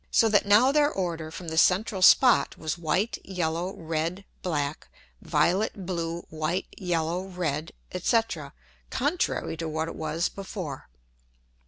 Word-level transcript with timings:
So 0.09 0.29
that 0.29 0.47
now 0.47 0.71
their 0.71 0.89
order 0.89 1.29
from 1.29 1.49
the 1.49 1.59
central 1.59 2.01
Spot 2.01 2.57
was 2.57 2.75
white, 2.75 3.19
yellow, 3.23 3.75
red; 3.75 4.25
black; 4.41 4.87
violet, 5.21 5.85
blue, 5.85 6.23
white, 6.31 6.65
yellow, 6.75 7.27
red, 7.27 7.71
&c. 7.95 8.19
contrary 8.89 9.55
to 9.57 9.69
what 9.69 9.87
it 9.87 9.95
was 9.95 10.27
before. 10.27 10.89